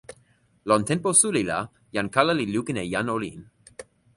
[0.69, 1.59] lon tenpo suli la,
[1.97, 3.39] jan kala li lukin e jan olin.